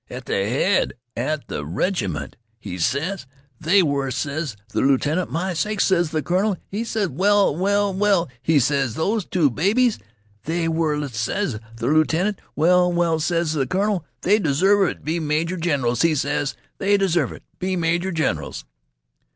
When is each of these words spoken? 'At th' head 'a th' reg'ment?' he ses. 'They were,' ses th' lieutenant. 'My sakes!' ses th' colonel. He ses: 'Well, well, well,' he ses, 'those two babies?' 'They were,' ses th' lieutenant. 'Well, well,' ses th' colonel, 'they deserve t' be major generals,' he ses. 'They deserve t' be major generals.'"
'At 0.09 0.25
th' 0.25 0.29
head 0.29 0.93
'a 1.15 1.37
th' 1.37 1.61
reg'ment?' 1.63 2.35
he 2.57 2.79
ses. 2.79 3.27
'They 3.59 3.83
were,' 3.83 4.09
ses 4.09 4.57
th' 4.71 4.77
lieutenant. 4.77 5.31
'My 5.31 5.53
sakes!' 5.53 5.85
ses 5.85 6.09
th' 6.09 6.23
colonel. 6.25 6.57
He 6.67 6.83
ses: 6.83 7.07
'Well, 7.09 7.55
well, 7.55 7.93
well,' 7.93 8.27
he 8.41 8.59
ses, 8.59 8.95
'those 8.95 9.25
two 9.25 9.51
babies?' 9.51 9.99
'They 10.45 10.69
were,' 10.69 11.07
ses 11.09 11.59
th' 11.77 11.83
lieutenant. 11.83 12.41
'Well, 12.55 12.91
well,' 12.91 13.19
ses 13.19 13.53
th' 13.53 13.69
colonel, 13.69 14.03
'they 14.21 14.39
deserve 14.39 14.91
t' 14.97 15.03
be 15.03 15.19
major 15.19 15.55
generals,' 15.57 16.01
he 16.01 16.15
ses. 16.15 16.55
'They 16.79 16.97
deserve 16.97 17.29
t' 17.35 17.41
be 17.59 17.75
major 17.75 18.11
generals.'" 18.11 18.65